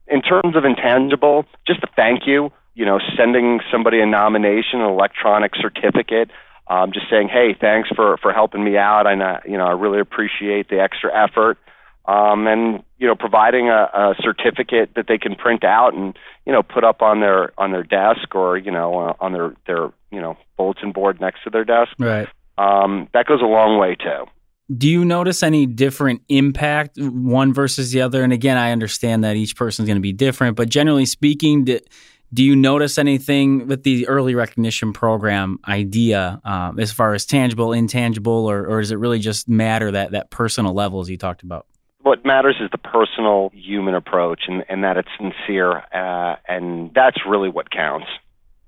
In 0.07 0.21
terms 0.21 0.55
of 0.55 0.65
intangible, 0.65 1.45
just 1.67 1.83
a 1.83 1.87
thank 1.95 2.27
you, 2.27 2.51
you 2.73 2.85
know, 2.85 2.99
sending 3.17 3.59
somebody 3.71 3.99
a 3.99 4.05
nomination, 4.05 4.81
an 4.81 4.89
electronic 4.89 5.53
certificate, 5.55 6.29
um, 6.67 6.91
just 6.93 7.09
saying, 7.09 7.27
hey, 7.27 7.55
thanks 7.59 7.89
for, 7.89 8.17
for 8.17 8.31
helping 8.31 8.63
me 8.63 8.77
out. 8.77 9.07
And, 9.07 9.21
you 9.45 9.57
know, 9.57 9.65
I 9.65 9.71
really 9.71 9.99
appreciate 9.99 10.69
the 10.69 10.79
extra 10.79 11.11
effort 11.13 11.57
um, 12.05 12.47
and 12.47 12.83
you 12.97 13.07
know 13.07 13.15
providing 13.15 13.69
a, 13.69 13.89
a 13.93 14.15
certificate 14.21 14.91
that 14.95 15.07
they 15.07 15.17
can 15.17 15.35
print 15.35 15.63
out 15.63 15.93
and 15.93 16.17
you 16.45 16.51
know 16.51 16.63
put 16.63 16.83
up 16.83 17.01
on 17.01 17.21
their 17.21 17.51
on 17.57 17.71
their 17.71 17.83
desk 17.83 18.33
or 18.35 18.57
you 18.57 18.71
know 18.71 18.99
uh, 18.99 19.13
on 19.19 19.33
their 19.33 19.53
their 19.67 19.91
you 20.11 20.19
know 20.21 20.37
bulletin 20.57 20.91
board 20.91 21.19
next 21.21 21.43
to 21.43 21.49
their 21.49 21.65
desk. 21.65 21.91
Right. 21.99 22.27
Um, 22.57 23.07
that 23.13 23.25
goes 23.25 23.41
a 23.41 23.45
long 23.45 23.79
way 23.79 23.95
too. 23.95 24.25
Do 24.75 24.87
you 24.87 25.03
notice 25.03 25.43
any 25.43 25.65
different 25.65 26.21
impact 26.29 26.97
one 26.97 27.53
versus 27.53 27.91
the 27.91 28.01
other? 28.01 28.23
And 28.23 28.31
again, 28.31 28.57
I 28.57 28.71
understand 28.71 29.23
that 29.23 29.35
each 29.35 29.55
person 29.55 29.83
is 29.83 29.87
going 29.87 29.97
to 29.97 30.01
be 30.01 30.13
different, 30.13 30.55
but 30.55 30.69
generally 30.69 31.05
speaking, 31.05 31.65
do, 31.65 31.79
do 32.33 32.43
you 32.43 32.55
notice 32.55 32.97
anything 32.97 33.67
with 33.67 33.83
the 33.83 34.07
early 34.07 34.33
recognition 34.33 34.93
program 34.93 35.59
idea 35.67 36.39
um, 36.45 36.79
as 36.79 36.91
far 36.91 37.13
as 37.13 37.25
tangible, 37.25 37.73
intangible, 37.73 38.49
or, 38.49 38.65
or 38.65 38.79
does 38.79 38.91
it 38.91 38.95
really 38.95 39.19
just 39.19 39.49
matter 39.49 39.91
that 39.91 40.11
that 40.11 40.29
personal 40.29 40.73
level 40.73 41.01
as 41.01 41.09
you 41.09 41.17
talked 41.17 41.43
about? 41.43 41.65
What 42.03 42.25
matters 42.25 42.57
is 42.59 42.69
the 42.71 42.77
personal 42.77 43.51
human 43.53 43.95
approach 43.95 44.43
and, 44.47 44.63
and 44.69 44.83
that 44.83 44.97
it's 44.97 45.09
sincere 45.17 45.83
uh, 45.93 46.35
and 46.47 46.91
that's 46.93 47.17
really 47.27 47.49
what 47.49 47.71
counts. 47.71 48.07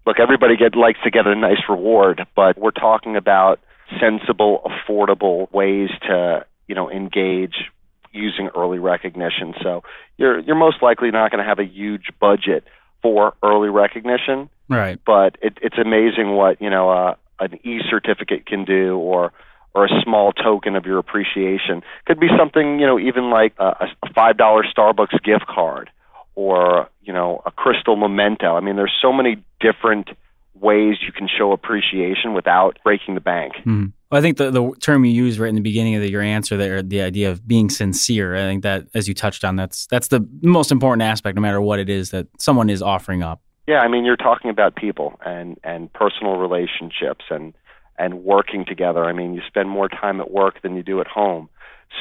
Look 0.06 0.20
everybody 0.20 0.58
get 0.58 0.76
likes 0.76 1.00
to 1.04 1.12
get 1.12 1.28
a 1.28 1.36
nice 1.36 1.62
reward 1.70 2.26
but 2.36 2.58
we're 2.58 2.72
talking 2.72 3.16
about 3.16 3.60
sensible 4.00 4.62
affordable 4.66 5.52
ways 5.52 5.90
to 6.08 6.46
you 6.68 6.76
know 6.76 6.90
engage 6.90 7.70
using 8.12 8.50
early 8.56 8.80
recognition. 8.80 9.54
So 9.62 9.84
you're 10.18 10.40
you're 10.40 10.56
most 10.56 10.82
likely 10.82 11.12
not 11.12 11.32
going 11.32 11.44
to 11.44 11.48
have 11.48 11.60
a 11.60 11.66
huge 11.66 12.10
budget 12.20 12.64
for 13.02 13.34
early 13.44 13.70
recognition 13.70 14.50
right. 14.70 15.00
but 15.06 15.38
it, 15.42 15.58
it's 15.62 15.78
amazing 15.78 16.32
what 16.32 16.62
you 16.62 16.70
know 16.70 16.90
uh, 16.90 17.16
an 17.40 17.60
e-certificate 17.66 18.46
can 18.46 18.66
do 18.66 18.98
or 18.98 19.34
or 19.74 19.86
a 19.86 19.90
small 20.04 20.32
token 20.32 20.76
of 20.76 20.86
your 20.86 21.00
appreciation. 21.00 21.82
Could 22.06 22.20
be 22.20 22.30
something, 22.38 22.80
you 22.80 22.86
know, 22.86 23.00
even 23.00 23.30
like 23.30 23.54
a, 23.58 23.88
a 24.04 24.14
five 24.14 24.38
dollar 24.38 24.64
Starbucks 24.64 25.24
gift 25.24 25.48
card 25.48 25.90
or, 26.36 26.90
you 27.04 27.14
know, 27.14 27.42
a 27.46 27.52
crystal 27.52 27.96
memento. 27.96 28.56
I 28.56 28.60
mean, 28.60 28.76
there's 28.76 28.94
so 29.02 29.12
many 29.12 29.44
different 29.60 30.10
ways 30.56 30.98
you 31.06 31.12
can 31.12 31.28
show 31.28 31.52
appreciation 31.52 32.34
without 32.34 32.80
breaking 32.84 33.16
the 33.16 33.22
bank. 33.22 33.54
Mm-hmm. 33.58 33.88
Well, 34.10 34.20
I 34.20 34.22
think 34.22 34.38
the, 34.38 34.52
the 34.52 34.72
term 34.80 35.06
you 35.06 35.12
used 35.12 35.40
right 35.40 35.50
in 35.50 35.56
the 35.56 35.62
beginning 35.62 35.96
of 35.96 36.02
the, 36.02 36.10
your 36.10 36.22
answer 36.22 36.56
there, 36.56 36.82
the 36.82 37.02
idea 37.02 37.32
of 37.32 37.48
being 37.48 37.70
sincere, 37.70 38.36
I 38.36 38.42
think 38.42 38.64
that, 38.64 38.86
as 38.94 39.08
you 39.08 39.14
touched 39.14 39.44
on, 39.44 39.56
that's 39.56 39.88
that's 39.88 40.10
the 40.10 40.26
most 40.42 40.72
important 40.72 41.02
aspect, 41.02 41.36
no 41.36 41.42
matter 41.42 41.60
what 41.60 41.80
it 41.80 41.90
is 41.90 42.12
that 42.12 42.28
someone 42.38 42.70
is 42.70 42.82
offering 42.82 43.24
up. 43.24 43.42
Yeah, 43.68 43.80
I 43.80 43.88
mean, 43.88 44.06
you're 44.06 44.18
talking 44.18 44.52
about 44.52 44.76
people 44.76 45.20
and 45.26 45.60
and 45.64 45.92
personal 45.94 46.36
relationships 46.38 47.26
and 47.30 47.54
and 47.98 48.24
working 48.24 48.66
together. 48.66 49.04
I 49.04 49.14
mean, 49.14 49.34
you 49.34 49.42
spend 49.48 49.70
more 49.70 49.88
time 49.88 50.20
at 50.20 50.32
work 50.32 50.62
than 50.62 50.76
you 50.76 50.84
do 50.84 51.00
at 51.00 51.08
home. 51.08 51.50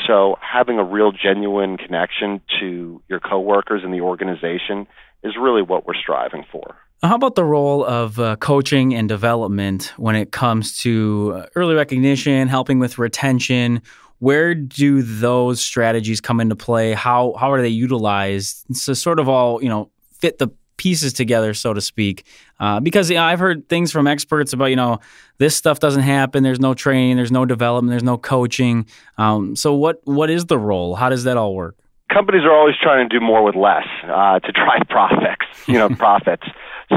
So 0.07 0.37
having 0.41 0.79
a 0.79 0.85
real 0.85 1.13
genuine 1.13 1.77
connection 1.77 2.41
to 2.61 3.03
your 3.09 3.21
coworkers 3.21 3.83
and 3.85 3.93
the 3.93 4.01
organization 4.01 4.87
is 5.23 5.35
really 5.41 5.63
what 5.63 5.87
we're 5.87 5.95
striving 5.95 6.45
for. 6.51 6.77
How 7.03 7.17
about 7.17 7.35
the 7.35 7.45
role 7.45 7.85
of 7.85 8.19
uh, 8.19 8.37
coaching 8.37 8.95
and 8.95 9.09
development 9.09 9.93
when 9.97 10.15
it 10.15 10.31
comes 10.31 10.79
to 10.79 11.33
uh, 11.35 11.47
early 11.57 11.75
recognition, 11.75 12.47
helping 12.47 12.79
with 12.79 12.97
retention? 12.97 13.83
Where 14.21 14.55
do 14.55 15.03
those 15.03 15.61
strategies 15.61 16.21
come 16.21 16.41
into 16.41 16.55
play? 16.55 16.93
How 16.93 17.35
how 17.39 17.51
are 17.51 17.61
they 17.61 17.69
utilized 17.69 18.85
to 18.85 18.95
sort 18.95 19.19
of 19.19 19.29
all 19.29 19.61
you 19.61 19.69
know 19.69 19.91
fit 20.13 20.39
the 20.39 20.49
pieces 20.83 21.13
together, 21.13 21.55
so 21.55 21.73
to 21.73 21.81
speak. 21.81 22.27
Uh, 22.59 22.81
because 22.81 23.09
you 23.09 23.15
know, 23.15 23.23
I've 23.23 23.39
heard 23.39 23.69
things 23.69 23.93
from 23.93 24.09
experts 24.09 24.53
about, 24.53 24.67
you 24.67 24.77
know, 24.77 24.99
this 25.39 25.55
stuff 25.55 25.79
doesn't 25.79 26.03
happen. 26.03 26.43
There's 26.43 26.59
no 26.59 26.75
training. 26.75 27.17
There's 27.17 27.31
no 27.31 27.45
development. 27.45 27.93
There's 27.93 28.03
no 28.03 28.19
coaching. 28.19 28.87
Um, 29.17 29.55
so 29.55 29.75
what 29.75 30.01
what 30.05 30.29
is 30.29 30.47
the 30.47 30.59
role? 30.59 30.97
How 30.97 31.09
does 31.09 31.23
that 31.23 31.37
all 31.37 31.55
work? 31.55 31.77
Companies 32.13 32.43
are 32.43 32.53
always 32.53 32.75
trying 32.83 33.09
to 33.09 33.19
do 33.19 33.25
more 33.25 33.45
with 33.45 33.55
less 33.55 33.87
uh, 34.05 34.41
to 34.41 34.53
drive 34.53 34.83
profits. 34.89 35.47
You 35.69 35.79
know, 35.79 35.89
profits. 36.07 36.47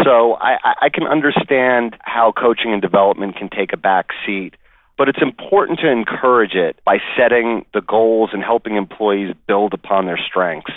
So 0.04 0.34
I, 0.42 0.58
I 0.82 0.90
can 0.90 1.04
understand 1.04 1.96
how 2.02 2.34
coaching 2.34 2.74
and 2.74 2.82
development 2.82 3.38
can 3.38 3.50
take 3.50 3.72
a 3.72 3.78
back 3.78 4.08
seat 4.26 4.56
but 4.98 5.10
it's 5.10 5.22
important 5.22 5.80
to 5.80 5.92
encourage 5.92 6.54
it 6.54 6.80
by 6.86 7.00
setting 7.18 7.66
the 7.74 7.82
goals 7.82 8.30
and 8.32 8.42
helping 8.42 8.78
employees 8.78 9.36
build 9.46 9.74
upon 9.74 10.06
their 10.06 10.18
strengths 10.18 10.72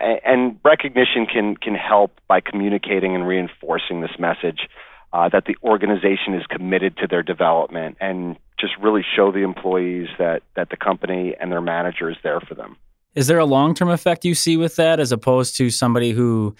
and 0.00 0.58
recognition 0.64 1.26
can 1.26 1.56
can 1.56 1.74
help 1.74 2.12
by 2.28 2.40
communicating 2.40 3.14
and 3.14 3.26
reinforcing 3.26 4.00
this 4.00 4.12
message 4.18 4.68
uh, 5.12 5.28
that 5.28 5.44
the 5.46 5.56
organization 5.62 6.34
is 6.34 6.46
committed 6.46 6.96
to 6.98 7.06
their 7.06 7.22
development 7.22 7.96
and 8.00 8.36
just 8.58 8.72
really 8.80 9.04
show 9.16 9.32
the 9.32 9.40
employees 9.40 10.08
that 10.18 10.42
that 10.56 10.70
the 10.70 10.76
company 10.76 11.34
and 11.40 11.50
their 11.50 11.60
manager 11.60 12.10
is 12.10 12.16
there 12.22 12.40
for 12.40 12.54
them. 12.54 12.76
Is 13.14 13.26
there 13.26 13.38
a 13.38 13.44
long 13.44 13.74
term 13.74 13.88
effect 13.90 14.24
you 14.24 14.34
see 14.34 14.56
with 14.56 14.76
that, 14.76 15.00
as 15.00 15.12
opposed 15.12 15.56
to 15.56 15.70
somebody 15.70 16.12
who 16.12 16.54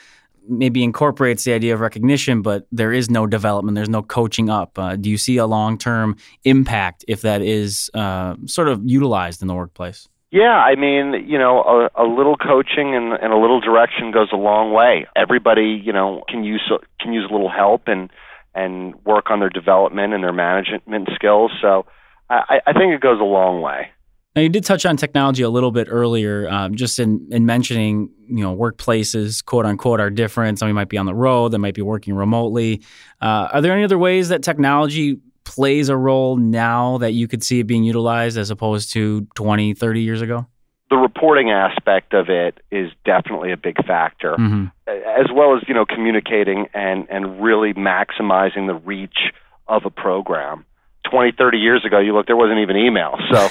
maybe 0.48 0.82
incorporates 0.82 1.44
the 1.44 1.52
idea 1.52 1.74
of 1.74 1.80
recognition, 1.80 2.42
but 2.42 2.66
there 2.72 2.92
is 2.92 3.10
no 3.10 3.26
development, 3.26 3.76
there's 3.76 3.88
no 3.88 4.02
coaching 4.02 4.50
up? 4.50 4.78
Uh, 4.78 4.96
do 4.96 5.08
you 5.10 5.18
see 5.18 5.36
a 5.36 5.46
long 5.46 5.78
term 5.78 6.16
impact 6.44 7.04
if 7.06 7.22
that 7.22 7.42
is 7.42 7.90
uh, 7.94 8.34
sort 8.46 8.68
of 8.68 8.82
utilized 8.84 9.42
in 9.42 9.48
the 9.48 9.54
workplace? 9.54 10.08
Yeah, 10.30 10.54
I 10.54 10.76
mean, 10.76 11.26
you 11.26 11.38
know, 11.38 11.90
a, 11.96 12.04
a 12.04 12.06
little 12.06 12.36
coaching 12.36 12.94
and, 12.94 13.12
and 13.14 13.32
a 13.32 13.36
little 13.36 13.60
direction 13.60 14.12
goes 14.12 14.28
a 14.32 14.36
long 14.36 14.72
way. 14.72 15.06
Everybody, 15.16 15.82
you 15.84 15.92
know, 15.92 16.22
can 16.28 16.44
use 16.44 16.62
can 17.00 17.12
use 17.12 17.26
a 17.28 17.32
little 17.32 17.50
help 17.50 17.82
and 17.86 18.10
and 18.54 18.94
work 19.04 19.30
on 19.30 19.40
their 19.40 19.50
development 19.50 20.12
and 20.14 20.22
their 20.22 20.32
management 20.32 21.08
skills. 21.14 21.50
So 21.60 21.86
I, 22.28 22.60
I 22.66 22.72
think 22.72 22.94
it 22.94 23.00
goes 23.00 23.20
a 23.20 23.24
long 23.24 23.60
way. 23.60 23.90
Now 24.36 24.42
you 24.42 24.48
did 24.48 24.64
touch 24.64 24.86
on 24.86 24.96
technology 24.96 25.42
a 25.42 25.50
little 25.50 25.72
bit 25.72 25.88
earlier, 25.90 26.48
um, 26.48 26.76
just 26.76 27.00
in, 27.00 27.26
in 27.32 27.46
mentioning 27.46 28.10
you 28.28 28.44
know 28.44 28.56
workplaces, 28.56 29.44
quote 29.44 29.66
unquote, 29.66 29.98
are 29.98 30.10
different. 30.10 30.60
Somebody 30.60 30.74
might 30.74 30.88
be 30.88 30.98
on 30.98 31.06
the 31.06 31.14
road, 31.14 31.48
they 31.48 31.58
might 31.58 31.74
be 31.74 31.82
working 31.82 32.14
remotely. 32.14 32.82
Uh, 33.20 33.48
are 33.52 33.60
there 33.60 33.72
any 33.72 33.82
other 33.82 33.98
ways 33.98 34.28
that 34.28 34.44
technology 34.44 35.18
plays 35.50 35.88
a 35.88 35.96
role 35.96 36.36
now 36.36 36.98
that 36.98 37.12
you 37.12 37.26
could 37.26 37.42
see 37.42 37.58
it 37.58 37.64
being 37.64 37.82
utilized 37.82 38.38
as 38.38 38.50
opposed 38.50 38.92
to 38.92 39.26
20, 39.34 39.74
30 39.74 40.00
years 40.00 40.22
ago? 40.22 40.46
The 40.90 40.96
reporting 40.96 41.50
aspect 41.50 42.14
of 42.14 42.28
it 42.28 42.58
is 42.70 42.90
definitely 43.04 43.52
a 43.52 43.56
big 43.56 43.84
factor, 43.84 44.34
mm-hmm. 44.36 44.66
as 44.88 45.26
well 45.32 45.56
as 45.56 45.62
you 45.68 45.74
know 45.74 45.84
communicating 45.84 46.66
and 46.74 47.06
and 47.08 47.40
really 47.40 47.74
maximizing 47.74 48.66
the 48.66 48.74
reach 48.74 49.32
of 49.68 49.84
a 49.84 49.90
program. 49.90 50.64
20, 51.10 51.32
30 51.36 51.58
years 51.58 51.84
ago, 51.84 51.98
you 51.98 52.14
look, 52.14 52.26
there 52.26 52.36
wasn't 52.36 52.58
even 52.58 52.76
email. 52.76 53.16
So, 53.30 53.48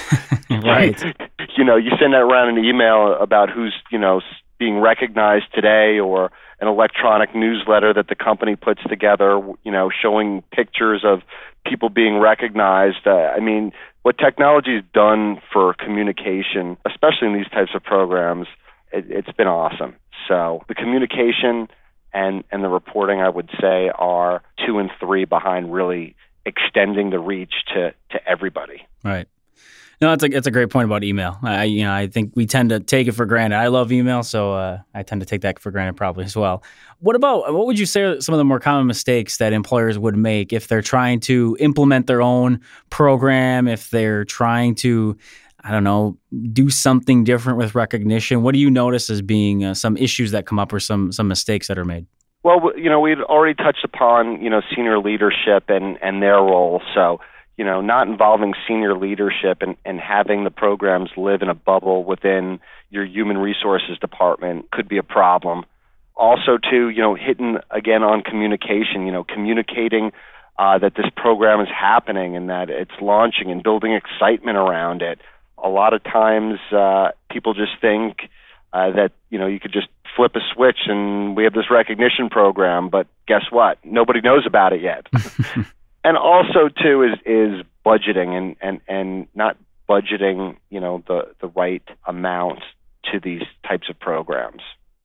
right. 0.50 1.02
you 1.56 1.64
know, 1.64 1.76
you 1.76 1.90
send 2.00 2.12
that 2.14 2.20
around 2.20 2.56
an 2.56 2.64
email 2.64 3.14
about 3.20 3.50
who's, 3.50 3.74
you 3.90 3.98
know, 3.98 4.20
being 4.60 4.78
recognized 4.78 5.46
today 5.52 5.98
or 5.98 6.30
an 6.60 6.68
electronic 6.68 7.34
newsletter 7.34 7.92
that 7.94 8.06
the 8.08 8.14
company 8.14 8.54
puts 8.54 8.82
together, 8.88 9.40
you 9.64 9.72
know, 9.72 9.90
showing 9.90 10.42
pictures 10.52 11.00
of 11.02 11.22
people 11.66 11.88
being 11.88 12.18
recognized. 12.18 13.06
Uh, 13.06 13.32
I 13.34 13.40
mean, 13.40 13.72
what 14.02 14.18
technology 14.18 14.76
has 14.76 14.84
done 14.92 15.40
for 15.52 15.74
communication, 15.74 16.76
especially 16.86 17.28
in 17.28 17.34
these 17.34 17.48
types 17.48 17.70
of 17.74 17.82
programs, 17.82 18.46
it, 18.92 19.06
it's 19.08 19.32
been 19.32 19.48
awesome. 19.48 19.96
So 20.28 20.62
the 20.68 20.74
communication 20.74 21.68
and 22.12 22.44
and 22.52 22.62
the 22.62 22.68
reporting, 22.68 23.20
I 23.20 23.30
would 23.30 23.50
say, 23.60 23.90
are 23.94 24.42
two 24.66 24.78
and 24.78 24.90
three 25.00 25.24
behind 25.24 25.72
really 25.72 26.16
extending 26.44 27.10
the 27.10 27.18
reach 27.18 27.54
to 27.74 27.94
to 28.10 28.28
everybody. 28.28 28.82
Right. 29.02 29.26
No, 30.00 30.14
it's 30.14 30.24
a 30.24 30.34
it's 30.34 30.46
a 30.46 30.50
great 30.50 30.70
point 30.70 30.86
about 30.86 31.04
email. 31.04 31.38
I 31.42 31.64
you 31.64 31.84
know 31.84 31.92
I 31.92 32.06
think 32.06 32.32
we 32.34 32.46
tend 32.46 32.70
to 32.70 32.80
take 32.80 33.06
it 33.06 33.12
for 33.12 33.26
granted. 33.26 33.56
I 33.56 33.66
love 33.66 33.92
email, 33.92 34.22
so 34.22 34.54
uh, 34.54 34.78
I 34.94 35.02
tend 35.02 35.20
to 35.20 35.26
take 35.26 35.42
that 35.42 35.58
for 35.58 35.70
granted 35.70 35.96
probably 35.96 36.24
as 36.24 36.34
well. 36.34 36.62
What 37.00 37.16
about 37.16 37.52
what 37.52 37.66
would 37.66 37.78
you 37.78 37.84
say 37.84 38.02
are 38.02 38.20
some 38.20 38.34
of 38.34 38.38
the 38.38 38.44
more 38.44 38.60
common 38.60 38.86
mistakes 38.86 39.36
that 39.36 39.52
employers 39.52 39.98
would 39.98 40.16
make 40.16 40.54
if 40.54 40.68
they're 40.68 40.80
trying 40.80 41.20
to 41.20 41.54
implement 41.60 42.06
their 42.06 42.22
own 42.22 42.60
program, 42.88 43.68
if 43.68 43.90
they're 43.90 44.24
trying 44.24 44.74
to 44.76 45.18
I 45.62 45.70
don't 45.70 45.84
know, 45.84 46.16
do 46.52 46.70
something 46.70 47.24
different 47.24 47.58
with 47.58 47.74
recognition. 47.74 48.42
What 48.42 48.54
do 48.54 48.58
you 48.58 48.70
notice 48.70 49.10
as 49.10 49.20
being 49.20 49.64
uh, 49.64 49.74
some 49.74 49.98
issues 49.98 50.30
that 50.30 50.46
come 50.46 50.58
up 50.58 50.72
or 50.72 50.80
some 50.80 51.12
some 51.12 51.28
mistakes 51.28 51.68
that 51.68 51.78
are 51.78 51.84
made? 51.84 52.06
Well, 52.42 52.72
you 52.74 52.88
know, 52.88 53.00
we'd 53.00 53.20
already 53.20 53.54
touched 53.54 53.84
upon 53.84 54.40
you 54.40 54.48
know 54.48 54.62
senior 54.74 54.98
leadership 54.98 55.64
and 55.68 55.98
and 56.00 56.22
their 56.22 56.36
role. 56.36 56.80
So 56.94 57.20
you 57.60 57.66
know, 57.66 57.82
not 57.82 58.08
involving 58.08 58.54
senior 58.66 58.96
leadership 58.96 59.58
and, 59.60 59.76
and 59.84 60.00
having 60.00 60.44
the 60.44 60.50
programs 60.50 61.10
live 61.14 61.42
in 61.42 61.50
a 61.50 61.54
bubble 61.54 62.04
within 62.04 62.58
your 62.88 63.04
human 63.04 63.36
resources 63.36 63.98
department 63.98 64.70
could 64.70 64.88
be 64.88 64.96
a 64.96 65.02
problem. 65.02 65.66
Also, 66.16 66.56
too, 66.56 66.88
you 66.88 67.02
know, 67.02 67.14
hitting 67.14 67.58
again 67.70 68.02
on 68.02 68.22
communication, 68.22 69.04
you 69.04 69.12
know, 69.12 69.24
communicating 69.24 70.10
uh, 70.58 70.78
that 70.78 70.94
this 70.94 71.04
program 71.14 71.60
is 71.60 71.68
happening 71.68 72.34
and 72.34 72.48
that 72.48 72.70
it's 72.70 72.98
launching 72.98 73.50
and 73.50 73.62
building 73.62 73.92
excitement 73.92 74.56
around 74.56 75.02
it. 75.02 75.20
A 75.62 75.68
lot 75.68 75.92
of 75.92 76.02
times, 76.02 76.58
uh, 76.72 77.10
people 77.30 77.52
just 77.52 77.72
think 77.78 78.20
uh, 78.72 78.90
that 78.92 79.12
you 79.28 79.38
know 79.38 79.46
you 79.46 79.60
could 79.60 79.74
just 79.74 79.88
flip 80.16 80.34
a 80.34 80.40
switch 80.54 80.78
and 80.86 81.36
we 81.36 81.44
have 81.44 81.52
this 81.52 81.70
recognition 81.70 82.30
program, 82.30 82.88
but 82.88 83.06
guess 83.28 83.44
what? 83.50 83.76
Nobody 83.84 84.22
knows 84.22 84.46
about 84.46 84.72
it 84.72 84.80
yet. 84.80 85.06
and 86.04 86.16
also 86.16 86.68
too 86.68 87.02
is 87.02 87.18
is 87.26 87.64
budgeting 87.84 88.36
and 88.36 88.56
and 88.60 88.80
and 88.88 89.26
not 89.34 89.56
budgeting 89.88 90.56
you 90.70 90.80
know 90.80 91.02
the 91.06 91.32
the 91.40 91.48
right 91.48 91.82
amount 92.06 92.60
to 93.10 93.18
these 93.20 93.42
types 93.66 93.88
of 93.88 93.98
programs 93.98 94.62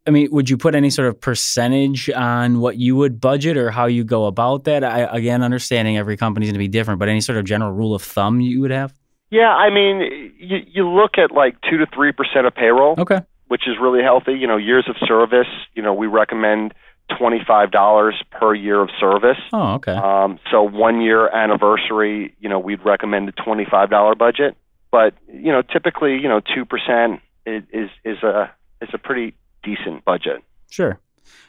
I 0.07 0.11
mean, 0.11 0.29
would 0.31 0.49
you 0.49 0.57
put 0.57 0.75
any 0.75 0.91
sort 0.91 1.07
of 1.07 1.19
percentage 1.19 2.11
on 2.11 2.59
what 2.59 2.77
you 2.77 2.95
would 2.95 3.19
budget 3.19 3.57
or 3.57 3.71
how 3.71 3.87
you 3.87 4.03
go 4.03 4.25
about 4.25 4.65
that? 4.65 4.83
I, 4.83 4.99
again, 5.01 5.41
understanding 5.41 5.97
every 5.97 6.15
company 6.15 6.45
is 6.45 6.51
going 6.51 6.59
to 6.59 6.59
be 6.59 6.67
different, 6.67 6.99
but 6.99 7.09
any 7.09 7.21
sort 7.21 7.39
of 7.39 7.45
general 7.45 7.71
rule 7.71 7.95
of 7.95 8.03
thumb 8.03 8.39
you 8.39 8.61
would 8.61 8.69
have? 8.69 8.93
Yeah, 9.31 9.49
I 9.49 9.71
mean, 9.71 10.33
you, 10.37 10.59
you 10.67 10.87
look 10.87 11.17
at 11.17 11.31
like 11.31 11.57
two 11.67 11.77
to 11.77 11.87
three 11.87 12.11
percent 12.11 12.45
of 12.45 12.53
payroll, 12.53 12.95
okay, 12.99 13.21
which 13.47 13.63
is 13.67 13.77
really 13.81 14.03
healthy. 14.03 14.33
You 14.33 14.45
know, 14.45 14.57
years 14.57 14.85
of 14.87 14.95
service. 15.07 15.47
You 15.73 15.81
know, 15.81 15.93
we 15.93 16.05
recommend 16.05 16.75
$25 17.11 18.13
per 18.31 18.55
year 18.55 18.81
of 18.81 18.89
service. 18.99 19.37
Oh, 19.53 19.75
okay. 19.75 19.93
Um, 19.93 20.39
so 20.51 20.63
one 20.63 21.01
year 21.01 21.29
anniversary, 21.29 22.35
you 22.39 22.49
know, 22.49 22.59
we'd 22.59 22.83
recommend 22.83 23.29
a 23.29 23.31
$25 23.33 24.17
budget. 24.17 24.57
But, 24.91 25.13
you 25.27 25.51
know, 25.51 25.61
typically, 25.61 26.17
you 26.17 26.29
know, 26.29 26.41
2% 26.41 27.19
is, 27.45 27.63
is, 27.71 27.89
is 28.03 28.23
a, 28.23 28.51
is 28.81 28.89
a 28.93 28.97
pretty 28.97 29.35
decent 29.63 30.05
budget. 30.05 30.43
Sure. 30.69 30.99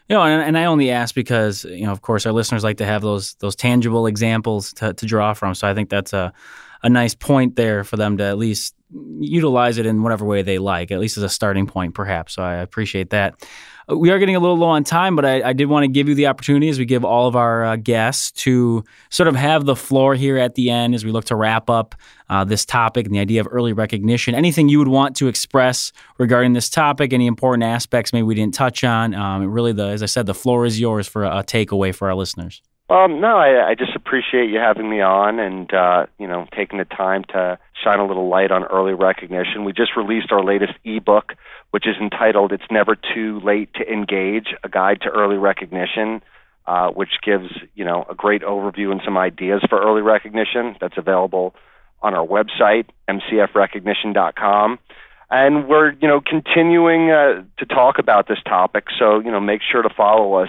You 0.09 0.17
know, 0.17 0.23
and, 0.23 0.43
and, 0.43 0.59
I 0.59 0.67
only 0.67 0.91
ask 0.91 1.15
because 1.15 1.65
you 1.65 1.85
know, 1.85 1.93
of 1.93 2.01
course, 2.01 2.27
our 2.27 2.33
listeners 2.33 2.63
like 2.63 2.77
to 2.79 2.87
have 2.87 3.03
those 3.03 3.35
those 3.35 3.57
tangible 3.57 4.07
examples 4.07 4.73
to, 4.75 4.95
to 4.95 5.05
draw 5.05 5.35
from. 5.35 5.55
So 5.55 5.69
I 5.69 5.75
think 5.75 5.91
that's 5.91 6.13
a 6.13 6.33
a 6.83 6.89
nice 6.89 7.15
point 7.15 7.57
there 7.57 7.85
for 7.85 7.97
them 7.97 8.17
to 8.19 8.25
at 8.25 8.39
least 8.39 8.75
utilize 9.19 9.79
it 9.79 9.87
in 9.87 10.03
whatever 10.03 10.25
way 10.25 10.43
they 10.43 10.59
like, 10.59 10.91
at 10.91 11.01
least 11.01 11.17
as 11.17 11.23
a 11.23 11.29
starting 11.29 11.67
point, 11.67 11.95
perhaps. 11.95 12.35
So 12.35 12.43
I 12.43 12.55
appreciate 12.55 13.11
that. 13.11 13.35
Uh, 13.91 13.97
we 13.97 14.11
are 14.11 14.19
getting 14.19 14.37
a 14.37 14.41
little 14.41 14.57
low 14.57 14.69
on 14.69 14.85
time, 14.85 15.17
but 15.17 15.25
I, 15.25 15.51
I 15.51 15.53
did 15.53 15.67
want 15.67 15.85
to 15.85 15.89
give 15.89 16.09
you 16.09 16.15
the 16.15 16.29
opportunity, 16.29 16.69
as 16.69 16.79
we 16.79 16.85
give 16.85 17.05
all 17.05 17.27
of 17.27 17.37
our 17.37 17.65
uh, 17.65 17.77
guests, 17.77 18.31
to 18.43 18.85
sort 19.11 19.29
of 19.29 19.37
have 19.37 19.65
the 19.65 19.77
floor 19.77 20.15
here 20.15 20.39
at 20.39 20.55
the 20.55 20.71
end 20.71 20.95
as 20.95 21.05
we 21.05 21.11
look 21.11 21.25
to 21.27 21.37
wrap 21.37 21.69
up 21.69 21.95
uh, 22.29 22.45
this 22.45 22.65
topic 22.65 23.07
and 23.07 23.15
the 23.15 23.21
idea 23.21 23.41
of 23.41 23.49
early 23.51 23.73
recognition. 23.73 24.35
Anything 24.35 24.69
you 24.69 24.79
would 24.79 24.89
want 24.89 25.17
to 25.17 25.29
express 25.29 25.93
regarding 26.19 26.53
this 26.53 26.69
topic, 26.69 27.13
any 27.13 27.27
important 27.27 27.65
aspects 27.65 28.13
maybe 28.13 28.25
we 28.25 28.35
didn't 28.35 28.55
touch 28.55 28.85
on? 28.85 29.15
Um, 29.15 29.47
really, 29.51 29.73
the 29.73 29.87
as 29.87 30.03
I 30.03 30.07
said, 30.07 30.27
the 30.27 30.35
floor 30.35 30.65
is 30.65 30.81
yours 30.81 31.09
for 31.09 31.25
a, 31.25 31.39
a 31.39 31.45
takeaway 31.45 31.95
for 31.95 32.09
our 32.09 32.15
listeners. 32.15 32.63
Um, 32.89 33.21
no, 33.21 33.37
I, 33.37 33.71
I 33.71 33.75
just 33.75 33.97
appreciate 33.97 34.49
you 34.49 34.61
having 34.61 34.89
me 34.89 35.01
on 35.01 35.41
and 35.41 35.73
uh, 35.75 36.07
you 36.19 36.29
know 36.29 36.47
taking 36.57 36.79
the 36.79 36.85
time 36.85 37.25
to 37.31 37.59
shine 37.83 37.99
a 37.99 38.07
little 38.07 38.29
light 38.29 38.53
on 38.53 38.63
early 38.65 38.95
recognition. 38.95 39.65
We 39.65 39.73
just 39.73 39.97
released 39.97 40.31
our 40.31 40.45
latest 40.45 40.75
ebook, 40.85 41.33
which 41.73 41.87
is 41.89 41.97
entitled 42.01 42.53
"It's 42.53 42.71
Never 42.71 42.95
Too 42.95 43.41
Late 43.41 43.75
to 43.75 43.93
Engage: 43.93 44.55
A 44.63 44.69
Guide 44.69 45.01
to 45.03 45.09
Early 45.09 45.37
Recognition." 45.37 46.23
Uh, 46.67 46.91
which 46.91 47.21
gives 47.25 47.49
you 47.77 47.85
know 47.85 48.05
a 48.11 48.15
great 48.15 48.43
overview 48.43 48.91
and 48.91 49.01
some 49.05 49.17
ideas 49.17 49.63
for 49.69 49.81
early 49.81 50.03
recognition. 50.03 50.75
That's 50.81 50.99
available 50.99 51.55
on 52.03 52.13
our 52.13 52.27
website, 52.27 52.87
mcfrecognition.com. 53.09 54.79
And 55.31 55.69
we're 55.69 55.93
you 55.93 56.09
know 56.09 56.21
continuing 56.21 57.11
uh, 57.11 57.45
to 57.59 57.67
talk 57.67 58.01
about 58.01 58.27
this 58.27 58.39
topic. 58.45 58.87
So 58.99 59.21
you 59.21 59.31
know 59.31 59.39
make 59.39 59.61
sure 59.63 59.83
to 59.83 59.91
follow 59.97 60.35
us 60.35 60.49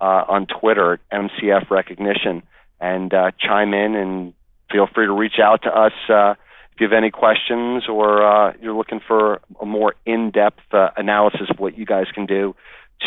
uh, 0.00 0.24
on 0.28 0.46
Twitter 0.46 0.94
at 0.94 1.00
MCF 1.10 1.70
Recognition 1.70 2.42
and 2.80 3.12
uh, 3.12 3.30
chime 3.38 3.74
in 3.74 3.94
and 3.94 4.32
feel 4.70 4.86
free 4.94 5.06
to 5.06 5.12
reach 5.12 5.38
out 5.42 5.62
to 5.62 5.68
us 5.68 5.92
uh, 6.08 6.34
if 6.72 6.80
you 6.80 6.86
have 6.86 6.92
any 6.92 7.10
questions 7.10 7.84
or 7.88 8.22
uh, 8.22 8.52
you're 8.60 8.74
looking 8.74 9.00
for 9.06 9.40
a 9.60 9.66
more 9.66 9.94
in-depth 10.06 10.72
uh, 10.72 10.88
analysis 10.96 11.48
of 11.50 11.58
what 11.58 11.76
you 11.76 11.84
guys 11.84 12.06
can 12.14 12.26
do 12.26 12.54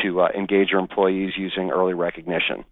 to 0.02 0.22
uh, 0.22 0.30
engage 0.36 0.70
your 0.70 0.80
employees 0.80 1.34
using 1.38 1.70
early 1.70 1.94
recognition. 1.94 2.64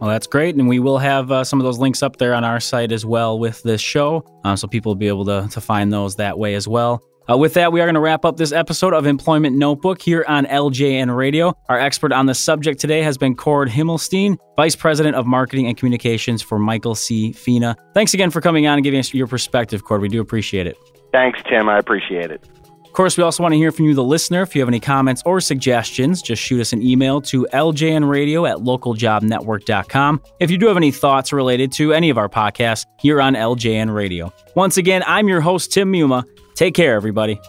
Well, 0.00 0.10
that's 0.10 0.26
great. 0.26 0.56
And 0.56 0.68
we 0.68 0.78
will 0.78 0.98
have 0.98 1.30
uh, 1.30 1.44
some 1.44 1.60
of 1.60 1.64
those 1.64 1.78
links 1.78 2.02
up 2.02 2.16
there 2.16 2.34
on 2.34 2.44
our 2.44 2.60
site 2.60 2.92
as 2.92 3.06
well 3.06 3.38
with 3.38 3.62
this 3.62 3.80
show. 3.80 4.24
Uh, 4.44 4.56
so 4.56 4.66
people 4.66 4.90
will 4.90 4.96
be 4.96 5.08
able 5.08 5.24
to, 5.26 5.48
to 5.50 5.60
find 5.60 5.92
those 5.92 6.16
that 6.16 6.38
way 6.38 6.54
as 6.54 6.66
well. 6.66 7.02
Uh, 7.30 7.36
with 7.36 7.54
that, 7.54 7.72
we 7.72 7.80
are 7.80 7.84
going 7.84 7.94
to 7.94 8.00
wrap 8.00 8.24
up 8.24 8.36
this 8.36 8.50
episode 8.50 8.92
of 8.92 9.06
Employment 9.06 9.56
Notebook 9.56 10.02
here 10.02 10.24
on 10.26 10.46
LJN 10.46 11.14
Radio. 11.14 11.56
Our 11.68 11.78
expert 11.78 12.12
on 12.12 12.26
the 12.26 12.34
subject 12.34 12.80
today 12.80 13.02
has 13.02 13.16
been 13.16 13.36
Cord 13.36 13.68
Himmelstein, 13.68 14.36
Vice 14.56 14.74
President 14.74 15.14
of 15.14 15.26
Marketing 15.26 15.68
and 15.68 15.76
Communications 15.76 16.42
for 16.42 16.58
Michael 16.58 16.96
C. 16.96 17.32
Fina. 17.32 17.76
Thanks 17.94 18.14
again 18.14 18.30
for 18.30 18.40
coming 18.40 18.66
on 18.66 18.78
and 18.78 18.84
giving 18.84 18.98
us 18.98 19.14
your 19.14 19.28
perspective, 19.28 19.84
Cord. 19.84 20.00
We 20.00 20.08
do 20.08 20.20
appreciate 20.20 20.66
it. 20.66 20.76
Thanks, 21.12 21.40
Tim. 21.48 21.68
I 21.68 21.78
appreciate 21.78 22.32
it. 22.32 22.42
Of 22.90 22.94
course, 22.94 23.16
we 23.16 23.22
also 23.22 23.44
want 23.44 23.52
to 23.52 23.56
hear 23.56 23.70
from 23.70 23.84
you, 23.84 23.94
the 23.94 24.02
listener. 24.02 24.42
If 24.42 24.56
you 24.56 24.60
have 24.62 24.68
any 24.68 24.80
comments 24.80 25.22
or 25.24 25.40
suggestions, 25.40 26.22
just 26.22 26.42
shoot 26.42 26.60
us 26.60 26.72
an 26.72 26.82
email 26.82 27.20
to 27.20 27.46
ljnradio 27.52 28.50
at 28.50 28.56
localjobnetwork.com. 28.56 30.20
If 30.40 30.50
you 30.50 30.58
do 30.58 30.66
have 30.66 30.76
any 30.76 30.90
thoughts 30.90 31.32
related 31.32 31.70
to 31.72 31.92
any 31.92 32.10
of 32.10 32.18
our 32.18 32.28
podcasts 32.28 32.86
here 32.98 33.20
on 33.20 33.34
LJN 33.34 33.94
Radio. 33.94 34.32
Once 34.56 34.76
again, 34.76 35.04
I'm 35.06 35.28
your 35.28 35.40
host, 35.40 35.72
Tim 35.72 35.92
Muma. 35.92 36.24
Take 36.56 36.74
care, 36.74 36.96
everybody. 36.96 37.40